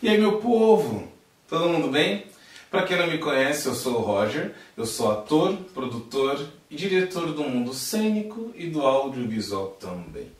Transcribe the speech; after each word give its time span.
E 0.00 0.08
aí, 0.08 0.16
meu 0.16 0.38
povo, 0.38 1.08
todo 1.48 1.68
mundo 1.68 1.88
bem? 1.88 2.24
Para 2.70 2.84
quem 2.84 2.96
não 2.96 3.08
me 3.08 3.18
conhece, 3.18 3.66
eu 3.66 3.74
sou 3.74 3.96
o 3.96 4.00
Roger, 4.00 4.54
eu 4.76 4.86
sou 4.86 5.10
ator, 5.10 5.56
produtor 5.74 6.38
e 6.70 6.76
diretor 6.76 7.32
do 7.32 7.42
mundo 7.42 7.74
cênico 7.74 8.52
e 8.54 8.68
do 8.68 8.82
audiovisual 8.82 9.76
também. 9.80 10.30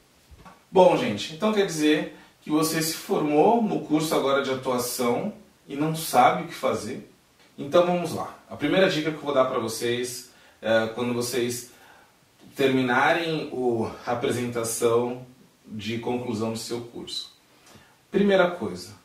Bom, 0.71 0.97
gente, 0.97 1.35
então 1.35 1.53
quer 1.53 1.67
dizer 1.67 2.17
que 2.41 2.51
você 2.51 2.81
se 2.81 2.95
formou 2.95 3.61
no 3.61 3.81
curso 3.81 4.15
agora 4.15 4.45
de 4.45 4.51
atuação 4.53 5.33
e 5.67 5.75
não 5.75 5.97
sabe 5.97 6.45
o 6.45 6.47
que 6.47 6.55
fazer? 6.55 7.11
Então 7.59 7.85
vamos 7.85 8.15
lá. 8.15 8.39
A 8.49 8.55
primeira 8.55 8.89
dica 8.89 9.11
que 9.11 9.17
eu 9.17 9.23
vou 9.23 9.35
dar 9.35 9.47
para 9.47 9.59
vocês 9.59 10.31
é 10.63 10.87
quando 10.95 11.13
vocês 11.13 11.73
terminarem 12.55 13.49
o, 13.53 13.91
a 14.07 14.13
apresentação 14.13 15.27
de 15.67 15.99
conclusão 15.99 16.53
do 16.53 16.59
seu 16.59 16.81
curso. 16.81 17.37
Primeira 18.09 18.49
coisa, 18.53 18.98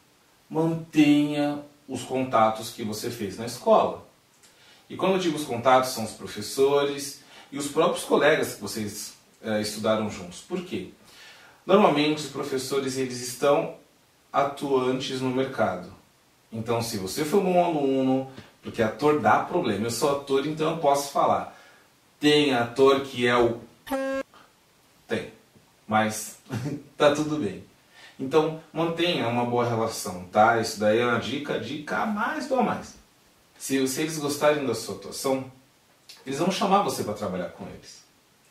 mantenha 0.53 1.63
os 1.89 2.03
contatos 2.03 2.69
que 2.69 2.83
você 2.83 3.09
fez 3.09 3.39
na 3.39 3.45
escola. 3.47 4.07
E 4.87 4.95
quando 4.95 5.13
eu 5.13 5.19
digo 5.19 5.35
os 5.35 5.45
contatos, 5.45 5.89
são 5.89 6.03
os 6.03 6.11
professores 6.11 7.21
e 7.51 7.57
os 7.57 7.67
próprios 7.67 8.05
colegas 8.05 8.53
que 8.53 8.61
vocês 8.61 9.15
é, 9.41 9.59
estudaram 9.59 10.09
juntos. 10.11 10.41
Por 10.41 10.63
quê? 10.63 10.89
Normalmente 11.65 12.21
os 12.23 12.29
professores 12.29 12.97
eles 12.97 13.19
estão 13.21 13.75
atuantes 14.31 15.21
no 15.21 15.31
mercado. 15.31 15.91
Então, 16.51 16.83
se 16.83 16.97
você 16.97 17.25
for 17.25 17.39
um 17.39 17.51
bom 17.51 17.65
aluno, 17.65 18.31
porque 18.61 18.83
ator 18.83 19.19
dá 19.19 19.39
problema, 19.39 19.87
eu 19.87 19.91
sou 19.91 20.17
ator, 20.17 20.45
então 20.45 20.71
eu 20.71 20.77
posso 20.77 21.11
falar. 21.11 21.57
Tem 22.19 22.53
ator 22.53 23.01
que 23.01 23.25
é 23.25 23.35
o. 23.35 23.59
Tem. 25.07 25.31
Mas 25.87 26.37
tá 26.95 27.13
tudo 27.15 27.37
bem. 27.37 27.63
Então, 28.23 28.61
mantenha 28.71 29.27
uma 29.27 29.43
boa 29.43 29.67
relação, 29.67 30.23
tá? 30.31 30.61
Isso 30.61 30.79
daí 30.79 30.99
é 30.99 31.05
uma 31.05 31.19
dica, 31.19 31.59
dica 31.59 31.97
a 31.97 32.05
mais 32.05 32.47
do 32.47 32.55
a 32.55 32.63
mais. 32.63 32.95
Se, 33.57 33.85
se 33.85 34.01
eles 34.01 34.17
gostarem 34.17 34.65
da 34.65 34.73
sua 34.73 34.95
atuação, 34.95 35.51
eles 36.25 36.39
vão 36.39 36.49
chamar 36.49 36.83
você 36.83 37.03
para 37.03 37.15
trabalhar 37.15 37.49
com 37.49 37.67
eles, 37.67 38.01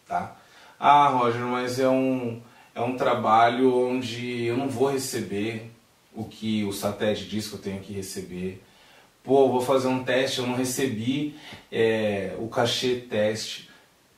tá? 0.06 0.36
Ah, 0.78 1.08
Roger, 1.08 1.40
mas 1.46 1.78
é 1.80 1.88
um, 1.88 2.42
é 2.74 2.82
um 2.82 2.98
trabalho 2.98 3.88
onde 3.88 4.44
eu 4.44 4.58
não 4.58 4.68
vou 4.68 4.90
receber 4.90 5.70
o 6.14 6.24
que 6.24 6.64
o 6.64 6.72
SATED 6.72 7.26
diz 7.26 7.48
que 7.48 7.54
eu 7.54 7.60
tenho 7.60 7.80
que 7.80 7.94
receber. 7.94 8.62
Pô, 9.24 9.48
vou 9.48 9.62
fazer 9.62 9.88
um 9.88 10.04
teste, 10.04 10.40
eu 10.40 10.46
não 10.46 10.54
recebi 10.54 11.34
é, 11.70 12.36
o 12.38 12.46
cachê 12.48 12.96
teste. 12.96 13.70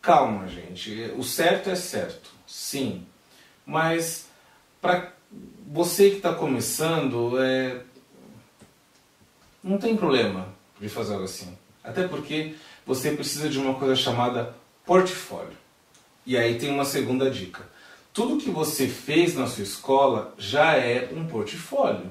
Calma, 0.03 0.49
gente. 0.49 1.13
O 1.17 1.23
certo 1.23 1.71
é 1.71 1.77
certo, 1.77 2.31
sim. 2.45 3.07
Mas 3.65 4.27
para 4.81 5.14
você 5.67 6.11
que 6.11 6.17
está 6.17 6.33
começando, 6.33 7.37
é... 7.43 7.83
não 9.63 9.77
tem 9.79 9.97
problema 9.97 10.49
de 10.81 10.89
fazer 10.89 11.15
algo 11.15 11.25
assim. 11.25 11.57
Até 11.83 12.07
porque 12.07 12.55
você 12.87 13.11
precisa 13.11 13.49
de 13.49 13.59
uma 13.59 13.75
coisa 13.75 13.97
chamada 13.97 14.55
portfólio. 14.87 15.57
E 16.25 16.37
aí 16.37 16.59
tem 16.59 16.71
uma 16.71 16.85
segunda 16.85 17.31
dica. 17.31 17.69
Tudo 18.13 18.43
que 18.43 18.51
você 18.51 18.87
fez 18.87 19.35
na 19.35 19.47
sua 19.47 19.65
escola 19.65 20.33
já 20.39 20.77
é 20.77 21.11
um 21.13 21.27
portfólio. 21.27 22.11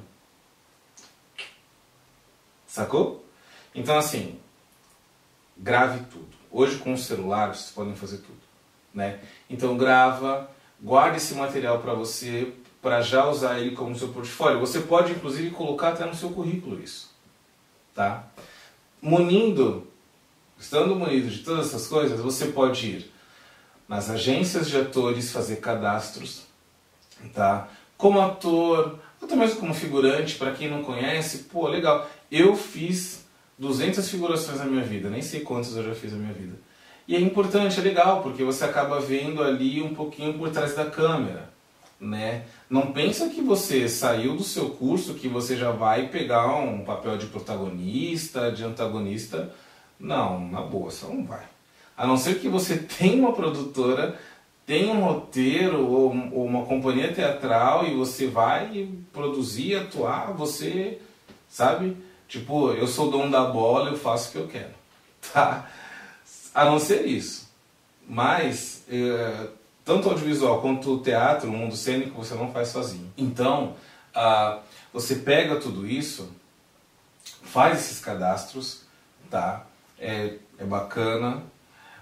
Sacou? 2.67 3.23
Então 3.73 3.97
assim, 3.97 4.37
grave 5.57 6.03
tudo. 6.11 6.27
Hoje 6.51 6.77
com 6.77 6.93
o 6.93 6.97
celular 6.97 7.55
vocês 7.55 7.71
podem 7.71 7.95
fazer 7.95 8.17
tudo, 8.17 8.41
né? 8.93 9.19
Então 9.49 9.77
grava, 9.77 10.51
guarde 10.81 11.17
esse 11.17 11.33
material 11.33 11.79
para 11.79 11.93
você 11.93 12.53
para 12.83 13.01
já 13.01 13.25
usar 13.29 13.59
ele 13.59 13.71
como 13.73 13.97
seu 13.97 14.09
portfólio. 14.09 14.59
Você 14.59 14.81
pode 14.81 15.13
inclusive 15.13 15.51
colocar 15.51 15.89
até 15.89 16.05
no 16.05 16.13
seu 16.13 16.29
currículo 16.31 16.83
isso, 16.83 17.09
tá? 17.95 18.27
Munindo, 19.01 19.87
estando 20.59 20.93
munido 20.93 21.29
de 21.29 21.39
todas 21.39 21.67
essas 21.67 21.87
coisas, 21.87 22.19
você 22.19 22.47
pode 22.47 22.85
ir 22.85 23.11
nas 23.87 24.09
agências 24.09 24.69
de 24.69 24.77
atores 24.77 25.31
fazer 25.31 25.57
cadastros, 25.57 26.43
tá? 27.33 27.69
Como 27.97 28.19
ator, 28.19 28.99
até 29.21 29.33
mesmo 29.33 29.61
como 29.61 29.73
figurante, 29.73 30.35
para 30.35 30.51
quem 30.51 30.69
não 30.69 30.83
conhece, 30.83 31.45
pô, 31.45 31.69
legal. 31.69 32.09
Eu 32.29 32.53
fiz 32.53 33.25
200 33.57 34.09
figurações 34.09 34.59
na 34.59 34.65
minha 34.65 34.83
vida, 34.83 35.09
nem 35.09 35.21
sei 35.21 35.39
quantas 35.39 35.73
eu 35.77 35.85
já 35.85 35.95
fiz 35.95 36.11
na 36.11 36.17
minha 36.17 36.33
vida. 36.33 36.59
E 37.07 37.15
é 37.15 37.19
importante, 37.19 37.79
é 37.79 37.83
legal, 37.83 38.21
porque 38.21 38.43
você 38.43 38.65
acaba 38.65 38.99
vendo 38.99 39.41
ali 39.41 39.81
um 39.81 39.95
pouquinho 39.95 40.33
por 40.33 40.49
trás 40.49 40.75
da 40.75 40.85
câmera 40.85 41.52
né? 42.03 42.45
Não 42.69 42.91
pensa 42.91 43.29
que 43.29 43.41
você 43.41 43.87
saiu 43.87 44.35
do 44.35 44.43
seu 44.43 44.69
curso 44.71 45.13
que 45.13 45.27
você 45.27 45.55
já 45.55 45.71
vai 45.71 46.07
pegar 46.09 46.55
um 46.55 46.83
papel 46.83 47.17
de 47.17 47.27
protagonista, 47.27 48.51
de 48.51 48.63
antagonista. 48.63 49.51
Não, 49.99 50.47
na 50.49 50.61
boa, 50.61 50.91
você 50.91 51.05
não 51.05 51.23
vai. 51.25 51.43
A 51.97 52.05
não 52.05 52.17
ser 52.17 52.39
que 52.39 52.49
você 52.49 52.77
tenha 52.99 53.15
uma 53.15 53.33
produtora, 53.33 54.19
tenha 54.65 54.93
um 54.93 55.03
roteiro 55.03 55.87
ou, 55.87 56.09
ou 56.31 56.45
uma 56.45 56.65
companhia 56.65 57.13
teatral 57.13 57.85
e 57.85 57.93
você 57.93 58.27
vai 58.27 58.89
produzir, 59.11 59.75
atuar, 59.75 60.33
você, 60.33 60.99
sabe? 61.49 61.97
Tipo, 62.27 62.71
eu 62.71 62.87
sou 62.87 63.11
dono 63.11 63.31
da 63.31 63.45
bola, 63.45 63.91
eu 63.91 63.97
faço 63.97 64.29
o 64.29 64.31
que 64.31 64.37
eu 64.39 64.47
quero, 64.47 64.73
tá? 65.33 65.69
A 66.53 66.65
não 66.65 66.79
ser 66.79 67.05
isso. 67.05 67.51
Mas, 68.07 68.83
é, 68.89 69.47
tanto 69.85 70.09
audiovisual 70.09 70.61
quanto 70.61 70.93
o 70.93 70.99
teatro, 70.99 71.49
o 71.49 71.53
mundo 71.53 71.75
cênico, 71.75 72.23
você 72.23 72.33
não 72.35 72.51
faz 72.51 72.69
sozinho. 72.69 73.11
Então, 73.17 73.75
ah, 74.15 74.59
você 74.93 75.15
pega 75.15 75.59
tudo 75.59 75.85
isso, 75.87 76.31
faz 77.43 77.79
esses 77.79 77.99
cadastros, 77.99 78.81
tá? 79.29 79.65
É, 79.99 80.35
é 80.57 80.63
bacana. 80.63 81.43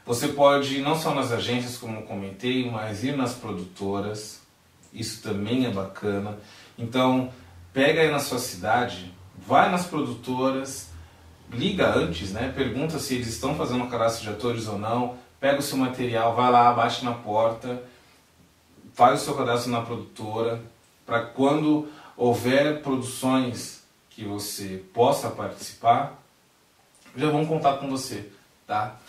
Você 0.05 0.29
pode 0.29 0.77
ir 0.77 0.81
não 0.81 0.95
só 0.95 1.13
nas 1.13 1.31
agências, 1.31 1.77
como 1.77 2.03
comentei, 2.03 2.69
mas 2.69 3.03
ir 3.03 3.15
nas 3.15 3.33
produtoras. 3.33 4.41
Isso 4.93 5.21
também 5.21 5.65
é 5.65 5.69
bacana. 5.69 6.37
Então, 6.77 7.31
pega 7.73 8.01
aí 8.01 8.11
na 8.11 8.19
sua 8.19 8.39
cidade, 8.39 9.13
vai 9.47 9.71
nas 9.71 9.85
produtoras, 9.85 10.89
liga 11.51 11.95
antes, 11.95 12.31
né? 12.31 12.51
Pergunta 12.55 12.99
se 12.99 13.15
eles 13.15 13.27
estão 13.27 13.55
fazendo 13.55 13.87
cadastro 13.87 14.23
de 14.23 14.29
atores 14.29 14.67
ou 14.67 14.77
não 14.77 15.17
pega 15.41 15.57
o 15.57 15.61
seu 15.63 15.75
material, 15.75 16.35
vai 16.35 16.51
lá, 16.51 16.71
bate 16.71 17.03
na 17.03 17.13
porta, 17.13 17.81
faz 18.93 19.21
o 19.21 19.25
seu 19.25 19.33
cadastro 19.33 19.71
na 19.71 19.81
produtora, 19.81 20.61
para 21.03 21.21
quando 21.21 21.89
houver 22.15 22.81
produções 22.83 23.83
que 24.11 24.23
você 24.23 24.83
possa 24.93 25.31
participar, 25.31 26.21
já 27.17 27.31
vão 27.31 27.43
contar 27.43 27.77
com 27.77 27.89
você, 27.89 28.29
tá? 28.67 28.99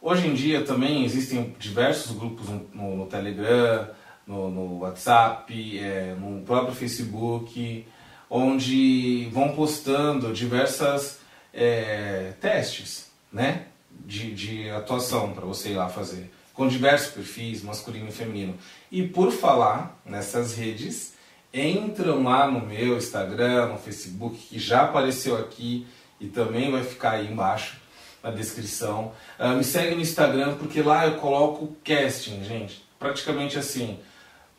Hoje 0.00 0.26
em 0.26 0.34
dia 0.34 0.64
também 0.64 1.04
existem 1.04 1.54
diversos 1.58 2.16
grupos 2.16 2.48
no, 2.48 2.96
no, 2.96 3.06
Telegram, 3.06 3.90
no, 4.26 4.50
no 4.50 4.78
WhatsApp, 4.78 5.78
é, 5.78 6.14
no 6.18 6.40
próprio 6.40 6.74
Facebook, 6.74 7.86
onde 8.30 9.28
vão 9.30 9.54
postando 9.54 10.32
diversas 10.32 11.20
é, 11.52 12.32
testes, 12.40 13.10
né? 13.30 13.66
De, 14.04 14.34
de 14.34 14.70
atuação 14.70 15.32
para 15.32 15.44
você 15.44 15.70
ir 15.70 15.74
lá 15.74 15.88
fazer, 15.88 16.30
com 16.52 16.68
diversos 16.68 17.12
perfis, 17.12 17.62
masculino 17.62 18.08
e 18.08 18.12
feminino. 18.12 18.56
E 18.90 19.02
por 19.06 19.30
falar 19.30 20.00
nessas 20.04 20.54
redes, 20.54 21.14
entram 21.52 22.22
lá 22.24 22.50
no 22.50 22.66
meu 22.66 22.96
Instagram, 22.96 23.68
no 23.68 23.78
Facebook, 23.78 24.36
que 24.36 24.58
já 24.58 24.82
apareceu 24.82 25.36
aqui 25.36 25.86
e 26.20 26.26
também 26.26 26.70
vai 26.70 26.84
ficar 26.84 27.12
aí 27.12 27.30
embaixo 27.30 27.76
na 28.22 28.30
descrição. 28.30 29.12
Uh, 29.38 29.56
me 29.56 29.64
segue 29.64 29.94
no 29.94 30.00
Instagram 30.00 30.56
porque 30.56 30.82
lá 30.82 31.06
eu 31.06 31.16
coloco 31.16 31.76
casting, 31.84 32.44
gente. 32.44 32.84
Praticamente 32.98 33.58
assim, 33.58 33.98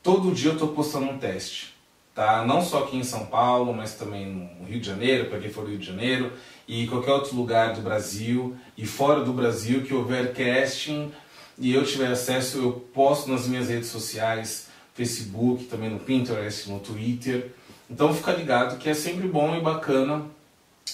todo 0.01 0.33
dia 0.33 0.49
eu 0.49 0.53
estou 0.53 0.69
postando 0.69 1.09
um 1.09 1.17
teste 1.17 1.72
tá? 2.13 2.45
Não 2.45 2.61
só 2.61 2.83
aqui 2.83 2.97
em 2.97 3.03
São 3.03 3.25
Paulo, 3.25 3.73
mas 3.73 3.95
também 3.95 4.25
no 4.25 4.65
Rio 4.65 4.79
de 4.79 4.87
Janeiro, 4.87 5.29
para 5.29 5.39
quem 5.39 5.49
for 5.49 5.63
do 5.63 5.71
Rio 5.71 5.79
de 5.79 5.85
Janeiro, 5.85 6.31
e 6.67 6.87
qualquer 6.87 7.11
outro 7.11 7.35
lugar 7.35 7.73
do 7.73 7.81
Brasil 7.81 8.55
e 8.77 8.85
fora 8.85 9.23
do 9.23 9.33
Brasil 9.33 9.83
que 9.83 9.93
houver 9.93 10.33
casting 10.33 11.11
e 11.57 11.73
eu 11.73 11.85
tiver 11.85 12.07
acesso, 12.07 12.57
eu 12.57 12.71
posto 12.93 13.29
nas 13.29 13.47
minhas 13.47 13.69
redes 13.69 13.89
sociais, 13.89 14.67
Facebook, 14.95 15.65
também 15.65 15.89
no 15.89 15.99
Pinterest, 15.99 16.69
no 16.69 16.79
Twitter. 16.79 17.51
Então 17.89 18.13
fica 18.13 18.31
ligado 18.31 18.77
que 18.77 18.89
é 18.89 18.93
sempre 18.93 19.27
bom 19.27 19.55
e 19.55 19.61
bacana 19.61 20.25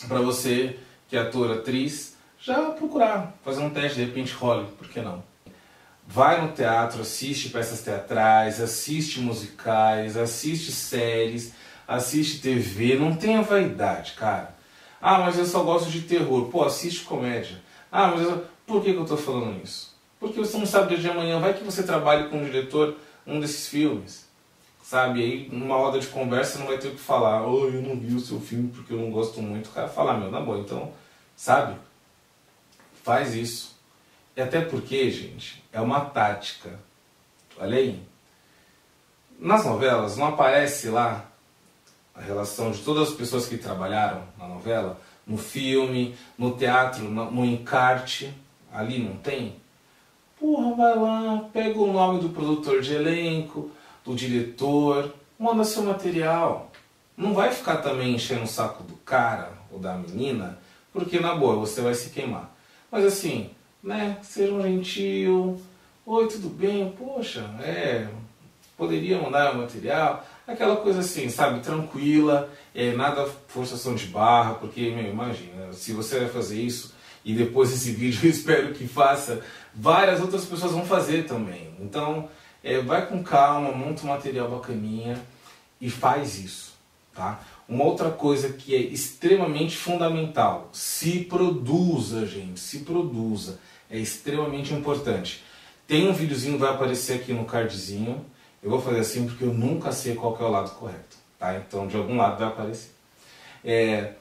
para 0.07 0.19
você 0.19 0.77
que 1.07 1.15
é 1.15 1.21
ator, 1.21 1.51
atriz, 1.51 2.15
já 2.39 2.71
procurar 2.71 3.35
fazer 3.43 3.61
um 3.61 3.69
teste, 3.69 3.99
de 3.99 4.05
repente 4.05 4.33
role, 4.33 4.67
por 4.77 4.87
que 4.87 5.01
não? 5.01 5.23
Vai 6.11 6.41
no 6.41 6.51
teatro, 6.51 7.03
assiste 7.03 7.49
peças 7.49 7.83
teatrais, 7.83 8.59
assiste 8.59 9.19
musicais, 9.19 10.17
assiste 10.17 10.71
séries, 10.71 11.53
assiste 11.87 12.41
TV, 12.41 12.97
não 12.97 13.15
tenha 13.15 13.43
vaidade, 13.43 14.13
cara. 14.13 14.55
Ah, 14.99 15.19
mas 15.19 15.37
eu 15.37 15.45
só 15.45 15.61
gosto 15.61 15.91
de 15.91 16.01
terror. 16.01 16.49
Pô, 16.49 16.63
assiste 16.63 17.03
comédia. 17.03 17.61
Ah, 17.91 18.07
mas 18.07 18.23
eu... 18.23 18.43
por 18.65 18.83
que, 18.83 18.91
que 18.91 18.97
eu 18.97 19.03
estou 19.03 19.17
falando 19.17 19.63
isso? 19.63 19.95
Porque 20.19 20.39
você 20.39 20.57
não 20.57 20.65
sabe 20.65 20.95
dia 20.95 20.97
de 20.97 21.09
amanhã, 21.09 21.39
vai 21.39 21.53
que 21.53 21.63
você 21.63 21.83
trabalhe 21.83 22.27
com 22.27 22.37
um 22.37 22.43
diretor 22.43 22.97
um 23.25 23.39
desses 23.39 23.67
filmes. 23.67 24.27
sabe? 24.81 25.21
Aí 25.21 25.49
numa 25.51 25.75
roda 25.75 25.99
de 25.99 26.07
conversa 26.07 26.57
não 26.57 26.65
vai 26.65 26.79
ter 26.79 26.87
o 26.87 26.95
que 26.95 26.99
falar, 26.99 27.47
oh, 27.47 27.67
eu 27.67 27.83
não 27.83 27.95
vi 27.99 28.15
o 28.15 28.19
seu 28.19 28.41
filme 28.41 28.69
porque 28.69 28.93
eu 28.93 28.97
não 28.97 29.11
gosto 29.11 29.43
muito. 29.43 29.67
O 29.69 29.73
cara 29.73 29.87
fala, 29.87 30.17
meu, 30.17 30.31
na 30.31 30.41
boa, 30.41 30.57
então, 30.57 30.91
sabe? 31.35 31.75
Faz 33.03 33.35
isso. 33.35 33.78
E 34.39 34.41
até 34.41 34.61
porque, 34.61 35.11
gente, 35.11 35.61
é 35.69 35.81
uma 35.81 35.99
tática. 35.99 36.79
Olha 37.59 37.77
aí. 37.77 38.01
Nas 39.37 39.65
novelas 39.65 40.15
não 40.15 40.27
aparece 40.27 40.87
lá 40.87 41.25
a 42.15 42.21
relação 42.21 42.71
de 42.71 42.79
todas 42.79 43.09
as 43.09 43.13
pessoas 43.13 43.47
que 43.47 43.57
trabalharam 43.57 44.23
na 44.37 44.47
novela, 44.47 44.97
no 45.27 45.37
filme, 45.37 46.15
no 46.37 46.55
teatro, 46.55 47.03
no 47.03 47.43
encarte, 47.43 48.33
ali 48.71 48.99
não 48.99 49.17
tem? 49.17 49.57
Porra, 50.39 50.73
vai 50.73 50.97
lá, 50.97 51.49
pega 51.51 51.77
o 51.77 51.91
nome 51.91 52.21
do 52.21 52.29
produtor 52.29 52.79
de 52.79 52.93
elenco, 52.93 53.69
do 54.05 54.15
diretor, 54.15 55.13
manda 55.37 55.65
seu 55.65 55.83
material. 55.83 56.71
Não 57.17 57.33
vai 57.33 57.51
ficar 57.51 57.79
também 57.79 58.15
enchendo 58.15 58.43
o 58.43 58.47
saco 58.47 58.83
do 58.83 58.95
cara 58.95 59.51
ou 59.69 59.79
da 59.79 59.95
menina, 59.95 60.57
porque 60.93 61.19
na 61.19 61.35
boa 61.35 61.57
você 61.57 61.81
vai 61.81 61.93
se 61.93 62.11
queimar. 62.11 62.55
Mas 62.89 63.03
assim, 63.03 63.51
né, 63.83 64.17
ser 64.21 64.51
um 64.51 64.61
gentil, 64.61 65.59
oi, 66.05 66.27
tudo 66.27 66.49
bem? 66.49 66.93
Poxa, 66.97 67.41
é, 67.61 68.07
poderia 68.77 69.21
mandar 69.21 69.53
o 69.53 69.57
material, 69.57 70.25
aquela 70.45 70.77
coisa 70.77 70.99
assim, 70.99 71.29
sabe, 71.29 71.61
tranquila, 71.61 72.49
é, 72.75 72.93
nada 72.93 73.25
forçação 73.47 73.95
de 73.95 74.07
barra, 74.07 74.55
porque, 74.55 74.89
meu, 74.91 75.09
imagina, 75.09 75.71
se 75.73 75.93
você 75.93 76.19
vai 76.19 76.29
fazer 76.29 76.61
isso 76.61 76.93
e 77.23 77.33
depois 77.33 77.71
desse 77.71 77.91
vídeo 77.95 78.19
eu 78.23 78.29
espero 78.29 78.73
que 78.73 78.87
faça, 78.87 79.41
várias 79.73 80.19
outras 80.19 80.45
pessoas 80.45 80.71
vão 80.71 80.85
fazer 80.85 81.25
também. 81.25 81.73
Então, 81.79 82.29
é, 82.63 82.81
vai 82.81 83.05
com 83.07 83.23
calma, 83.23 83.71
monta 83.71 84.03
um 84.03 84.09
material 84.09 84.49
bacaninha 84.49 85.21
e 85.79 85.89
faz 85.89 86.37
isso, 86.37 86.73
tá? 87.15 87.39
Uma 87.67 87.83
outra 87.85 88.09
coisa 88.09 88.49
que 88.49 88.75
é 88.75 88.79
extremamente 88.79 89.77
fundamental, 89.77 90.69
se 90.73 91.19
produza, 91.19 92.25
gente, 92.25 92.59
se 92.59 92.79
produza, 92.79 93.59
é 93.89 93.97
extremamente 93.97 94.73
importante. 94.73 95.43
Tem 95.87 96.07
um 96.07 96.13
videozinho 96.13 96.53
que 96.53 96.59
vai 96.59 96.69
aparecer 96.69 97.15
aqui 97.15 97.33
no 97.33 97.45
cardzinho, 97.45 98.23
eu 98.61 98.69
vou 98.69 98.81
fazer 98.81 98.99
assim 98.99 99.25
porque 99.25 99.43
eu 99.43 99.53
nunca 99.53 99.91
sei 99.91 100.15
qual 100.15 100.37
é 100.39 100.43
o 100.43 100.49
lado 100.49 100.71
correto, 100.71 101.17
tá? 101.37 101.55
Então 101.55 101.87
de 101.87 101.97
algum 101.97 102.17
lado 102.17 102.37
vai 102.37 102.47
aparecer. 102.47 102.91
É, 103.63 104.13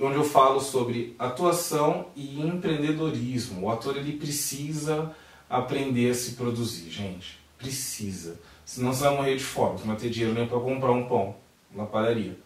onde 0.00 0.16
eu 0.16 0.24
falo 0.24 0.60
sobre 0.60 1.14
atuação 1.18 2.06
e 2.16 2.40
empreendedorismo. 2.40 3.66
O 3.66 3.70
ator 3.70 3.96
ele 3.96 4.12
precisa 4.12 5.14
aprender 5.48 6.10
a 6.10 6.14
se 6.14 6.32
produzir, 6.32 6.90
gente. 6.90 7.38
Precisa. 7.58 8.40
Senão 8.64 8.92
você 8.92 9.04
vai 9.04 9.16
morrer 9.16 9.36
de 9.36 9.44
fome, 9.44 9.78
não 9.80 9.88
vai 9.88 9.96
ter 9.96 10.10
dinheiro 10.10 10.34
nem 10.34 10.46
para 10.46 10.58
comprar 10.58 10.92
um 10.92 11.06
pão 11.06 11.36
na 11.70 11.84
padaria. 11.84 12.36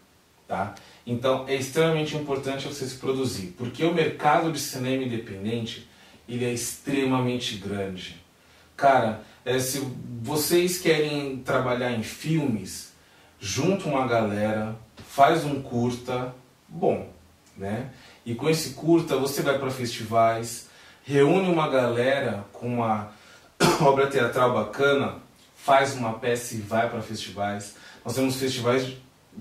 Tá? 0.47 0.75
Então 1.07 1.45
é 1.49 1.57
extremamente 1.57 2.17
importante 2.17 2.69
você 2.69 2.87
se 2.87 2.97
produzir, 2.97 3.55
porque 3.59 3.85
o 3.85 3.93
mercado 3.93 4.53
de 4.53 4.61
cinema 4.61 5.03
independente 5.03 5.89
ele 6.29 6.45
é 6.45 6.53
extremamente 6.53 7.57
grande. 7.57 8.23
Cara, 8.77 9.23
é, 9.45 9.59
se 9.59 9.81
vocês 10.23 10.79
querem 10.79 11.39
trabalhar 11.39 11.93
em 11.93 12.03
filmes, 12.03 12.93
junta 13.41 13.89
uma 13.89 14.07
galera, 14.07 14.77
faz 15.09 15.45
um 15.45 15.63
curta, 15.63 16.35
bom, 16.69 17.09
né? 17.57 17.91
E 18.25 18.35
com 18.35 18.51
esse 18.51 18.71
curta 18.71 19.17
você 19.17 19.41
vai 19.43 19.59
para 19.59 19.71
festivais, 19.71 20.69
reúne 21.05 21.49
uma 21.49 21.69
galera 21.69 22.45
com 22.53 22.67
uma 22.67 23.13
obra 23.81 24.09
teatral 24.09 24.53
bacana, 24.53 25.15
faz 25.57 25.95
uma 25.95 26.15
peça 26.15 26.55
e 26.55 26.59
vai 26.59 26.91
para 26.91 27.01
festivais. 27.01 27.77
Nós 28.05 28.15
temos 28.15 28.37
festivais 28.37 28.95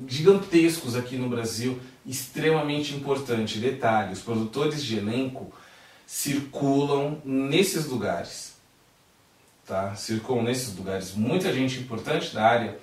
gigantescos 0.08 0.96
aqui 0.96 1.18
no 1.18 1.30
Brasil, 1.30 1.80
extremamente 2.06 2.94
importante. 2.94 3.60
Detalhe: 3.60 4.14
os 4.14 4.22
produtores 4.22 4.84
de 4.84 4.98
elenco 4.98 5.52
circulam 6.06 7.22
nesses 7.24 7.86
lugares 7.86 8.56
tá? 9.66 9.96
circulam 9.96 10.44
nesses 10.44 10.75
lugares, 10.75 11.13
muita 11.13 11.52
gente 11.52 11.80
importante 11.80 12.34
da 12.34 12.46
área, 12.46 12.80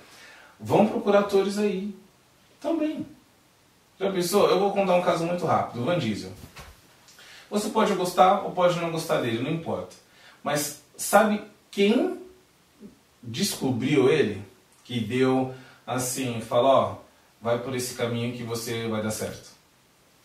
vão 0.59 0.87
procurar 0.87 1.21
atores 1.21 1.57
aí 1.57 1.95
também. 2.59 3.05
Já 3.99 4.11
pensou? 4.11 4.49
Eu 4.49 4.59
vou 4.59 4.73
contar 4.73 4.95
um 4.95 5.01
caso 5.01 5.25
muito 5.25 5.45
rápido, 5.45 5.83
Van 5.85 5.97
Diesel. 5.97 6.31
Você 7.49 7.69
pode 7.69 7.93
gostar 7.93 8.41
ou 8.41 8.51
pode 8.51 8.79
não 8.79 8.91
gostar 8.91 9.21
dele, 9.21 9.41
não 9.41 9.51
importa. 9.51 9.95
Mas 10.43 10.81
sabe 10.97 11.41
quem 11.71 12.19
descobriu 13.21 14.09
ele? 14.09 14.43
Que 14.83 14.99
deu 14.99 15.53
assim, 15.85 16.41
falou, 16.41 16.71
ó, 16.71 16.95
vai 17.41 17.59
por 17.59 17.75
esse 17.75 17.93
caminho 17.93 18.35
que 18.35 18.43
você 18.43 18.87
vai 18.87 19.01
dar 19.01 19.11
certo. 19.11 19.51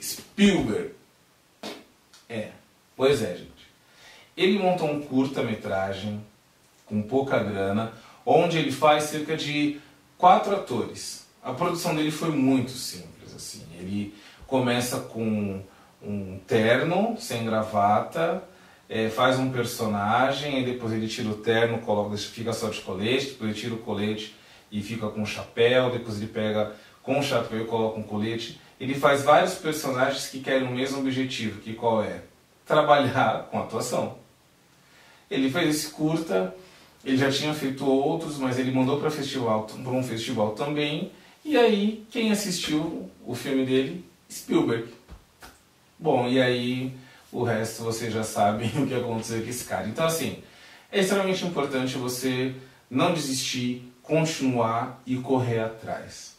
Spielberg. 0.00 0.94
É, 2.28 2.52
pois 2.98 3.22
é, 3.22 3.36
gente. 3.36 3.48
Ele 4.36 4.58
montou 4.58 4.90
um 4.90 5.00
curta-metragem 5.00 6.20
com 6.84 7.00
pouca 7.00 7.38
grana, 7.38 7.92
onde 8.26 8.58
ele 8.58 8.72
faz 8.72 9.04
cerca 9.04 9.36
de 9.36 9.80
quatro 10.16 10.52
atores. 10.54 11.26
A 11.40 11.52
produção 11.52 11.94
dele 11.94 12.10
foi 12.10 12.30
muito 12.30 12.72
simples, 12.72 13.34
assim. 13.34 13.62
Ele 13.78 14.14
começa 14.48 14.98
com 14.98 15.62
um 16.02 16.40
terno 16.46 17.16
sem 17.20 17.44
gravata, 17.44 18.42
é, 18.88 19.08
faz 19.08 19.38
um 19.38 19.50
personagem, 19.50 20.60
e 20.60 20.64
depois 20.64 20.92
ele 20.92 21.06
tira 21.06 21.28
o 21.28 21.36
terno, 21.36 21.78
coloca, 21.78 22.16
fica 22.16 22.52
só 22.52 22.68
de 22.68 22.80
colete, 22.80 23.26
depois 23.26 23.50
ele 23.50 23.60
tira 23.60 23.74
o 23.74 23.78
colete 23.78 24.34
e 24.72 24.82
fica 24.82 25.08
com 25.08 25.22
o 25.22 25.26
chapéu, 25.26 25.90
depois 25.90 26.16
ele 26.16 26.26
pega 26.26 26.72
com 27.02 27.20
o 27.20 27.22
chapéu 27.22 27.62
e 27.62 27.66
coloca 27.66 28.00
um 28.00 28.02
colete. 28.02 28.60
Ele 28.80 28.94
faz 28.94 29.22
vários 29.22 29.54
personagens 29.54 30.28
que 30.28 30.40
querem 30.40 30.66
o 30.66 30.72
mesmo 30.72 30.98
objetivo, 30.98 31.60
que 31.60 31.74
qual 31.74 32.02
é? 32.02 32.22
Trabalhar 32.68 33.48
com 33.50 33.58
atuação. 33.58 34.18
Ele 35.30 35.50
fez 35.50 35.74
esse 35.74 35.88
curta, 35.88 36.54
ele 37.04 37.16
já 37.16 37.30
tinha 37.30 37.54
feito 37.54 37.84
outros, 37.84 38.38
mas 38.38 38.58
ele 38.58 38.70
mandou 38.70 39.00
para 39.00 39.10
festival, 39.10 39.64
para 39.64 39.92
um 39.92 40.02
festival 40.02 40.50
também. 40.52 41.10
E 41.44 41.56
aí, 41.56 42.06
quem 42.10 42.30
assistiu 42.30 43.10
o 43.26 43.34
filme 43.34 43.64
dele? 43.64 44.04
Spielberg. 44.30 44.92
Bom, 45.98 46.28
e 46.28 46.40
aí 46.40 46.94
o 47.32 47.42
resto 47.42 47.82
você 47.82 48.10
já 48.10 48.22
sabe 48.22 48.66
o 48.78 48.86
que 48.86 48.94
aconteceu 48.94 49.42
com 49.42 49.48
esse 49.48 49.64
cara. 49.64 49.88
Então, 49.88 50.06
assim, 50.06 50.42
é 50.92 51.00
extremamente 51.00 51.44
importante 51.44 51.96
você 51.96 52.54
não 52.90 53.12
desistir, 53.12 53.90
continuar 54.02 55.02
e 55.06 55.16
correr 55.16 55.60
atrás. 55.60 56.36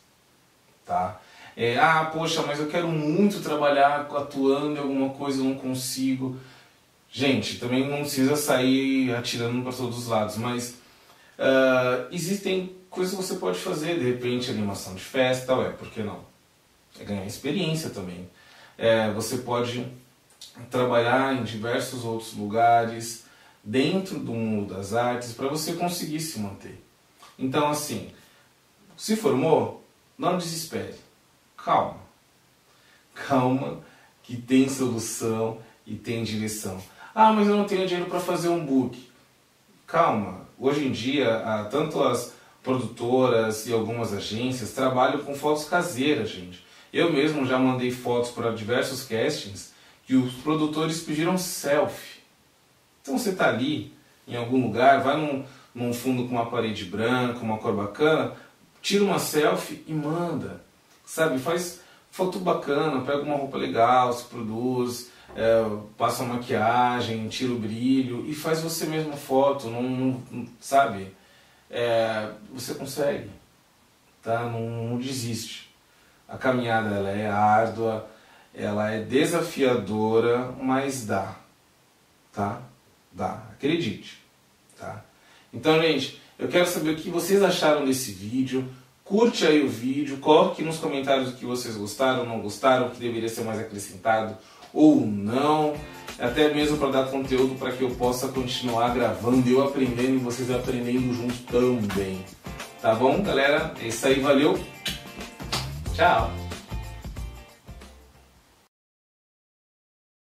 Tá? 0.86 1.20
É, 1.62 1.78
ah, 1.78 2.06
poxa, 2.06 2.42
mas 2.44 2.58
eu 2.58 2.68
quero 2.68 2.88
muito 2.88 3.42
trabalhar 3.42 4.08
atuando 4.16 4.78
em 4.78 4.80
alguma 4.80 5.10
coisa, 5.10 5.42
eu 5.42 5.44
não 5.44 5.56
consigo. 5.56 6.40
Gente, 7.12 7.60
também 7.60 7.86
não 7.86 7.98
precisa 7.98 8.38
sair 8.38 9.14
atirando 9.14 9.62
para 9.62 9.74
todos 9.74 9.98
os 9.98 10.08
lados, 10.08 10.38
mas 10.38 10.76
uh, 11.38 12.08
existem 12.14 12.74
coisas 12.90 13.14
que 13.14 13.22
você 13.22 13.36
pode 13.36 13.60
fazer, 13.60 14.00
de 14.00 14.06
repente 14.06 14.50
animação 14.50 14.96
de 14.96 15.04
festa, 15.04 15.48
tal, 15.48 15.66
é, 15.66 15.70
por 15.72 15.90
que 15.90 16.02
não? 16.02 16.22
É 16.98 17.04
ganhar 17.04 17.26
experiência 17.26 17.90
também. 17.90 18.30
É, 18.78 19.12
você 19.12 19.40
pode 19.40 19.86
trabalhar 20.72 21.36
em 21.36 21.44
diversos 21.44 22.06
outros 22.06 22.38
lugares 22.38 23.26
dentro 23.62 24.18
do 24.18 24.32
mundo 24.32 24.76
das 24.76 24.94
artes 24.94 25.34
para 25.34 25.50
você 25.50 25.74
conseguir 25.74 26.22
se 26.22 26.40
manter. 26.40 26.82
Então, 27.38 27.70
assim, 27.70 28.12
se 28.96 29.18
formou, 29.18 29.84
não 30.18 30.38
desespere. 30.38 31.09
Calma. 31.64 31.98
Calma, 33.14 33.80
que 34.24 34.38
tem 34.38 34.70
solução 34.70 35.60
e 35.86 35.96
tem 35.96 36.24
direção. 36.24 36.82
Ah, 37.14 37.34
mas 37.34 37.48
eu 37.48 37.58
não 37.58 37.66
tenho 37.66 37.88
dinheiro 37.88 38.10
para 38.10 38.20
fazer 38.20 38.50
um 38.50 38.66
book. 38.66 39.10
Calma, 39.86 40.48
hoje 40.58 40.86
em 40.86 40.92
dia, 40.92 41.68
tanto 41.72 42.02
as 42.04 42.34
produtoras 42.64 43.66
e 43.68 43.74
algumas 43.74 44.14
agências 44.14 44.72
trabalham 44.72 45.20
com 45.20 45.34
fotos 45.34 45.66
caseiras, 45.66 46.30
gente. 46.30 46.64
Eu 46.94 47.12
mesmo 47.12 47.46
já 47.46 47.58
mandei 47.58 47.92
fotos 47.92 48.32
para 48.32 48.52
diversos 48.52 49.04
castings 49.04 49.74
que 50.06 50.16
os 50.16 50.34
produtores 50.36 51.02
pediram 51.02 51.38
selfie. 51.38 52.20
Então 53.02 53.18
você 53.18 53.30
está 53.30 53.50
ali, 53.50 53.94
em 54.28 54.36
algum 54.36 54.62
lugar, 54.62 55.02
vai 55.02 55.18
num, 55.18 55.46
num 55.74 55.94
fundo 55.94 56.28
com 56.28 56.36
uma 56.36 56.50
parede 56.50 56.86
branca, 56.86 57.40
uma 57.40 57.58
cor 57.58 57.74
bacana, 57.74 58.34
tira 58.82 59.04
uma 59.04 59.20
selfie 59.20 59.84
e 59.88 59.94
manda. 59.94 60.64
Sabe, 61.10 61.40
faz 61.40 61.82
foto 62.12 62.38
bacana, 62.38 63.02
pega 63.02 63.24
uma 63.24 63.36
roupa 63.36 63.58
legal, 63.58 64.14
se 64.14 64.26
produz, 64.26 65.10
é, 65.36 65.66
passa 65.98 66.24
maquiagem, 66.24 67.28
tira 67.28 67.52
o 67.52 67.58
brilho 67.58 68.30
e 68.30 68.36
faz 68.36 68.62
você 68.62 68.86
mesmo 68.86 69.18
foto, 69.18 69.72
não, 69.72 69.82
não 69.82 70.48
sabe? 70.60 71.12
É, 71.68 72.30
você 72.54 72.76
consegue, 72.76 73.28
tá? 74.22 74.44
Não, 74.44 74.62
não, 74.62 75.00
desiste. 75.00 75.74
A 76.28 76.38
caminhada 76.38 76.98
ela 76.98 77.10
é 77.10 77.28
árdua, 77.28 78.08
ela 78.54 78.92
é 78.92 79.02
desafiadora, 79.02 80.52
mas 80.62 81.08
dá, 81.08 81.36
tá? 82.32 82.62
Dá, 83.12 83.48
acredite, 83.52 84.22
tá? 84.78 85.04
Então, 85.52 85.82
gente, 85.82 86.22
eu 86.38 86.48
quero 86.48 86.68
saber 86.68 86.92
o 86.92 86.98
que 86.98 87.10
vocês 87.10 87.42
acharam 87.42 87.84
desse 87.84 88.12
vídeo. 88.12 88.70
Curte 89.10 89.44
aí 89.44 89.66
o 89.66 89.68
vídeo, 89.68 90.18
coloque 90.18 90.62
nos 90.62 90.78
comentários 90.78 91.30
o 91.30 91.32
que 91.34 91.44
vocês 91.44 91.76
gostaram, 91.76 92.28
não 92.28 92.40
gostaram, 92.40 92.88
o 92.88 92.90
que 92.92 93.00
deveria 93.00 93.28
ser 93.28 93.44
mais 93.44 93.60
acrescentado 93.60 94.38
ou 94.72 95.02
não, 95.02 95.74
até 96.20 96.54
mesmo 96.54 96.78
para 96.78 96.92
dar 96.92 97.08
conteúdo 97.10 97.56
para 97.56 97.72
que 97.72 97.82
eu 97.82 97.90
possa 97.90 98.28
continuar 98.28 98.94
gravando, 98.94 99.50
eu 99.50 99.64
aprendendo 99.64 100.14
e 100.14 100.18
vocês 100.18 100.52
aprendendo 100.52 101.12
juntos 101.12 101.40
também. 101.40 102.24
Tá 102.80 102.94
bom, 102.94 103.20
galera? 103.24 103.74
É 103.82 103.88
isso 103.88 104.06
aí, 104.06 104.20
valeu. 104.20 104.60
Tchau. 105.96 106.39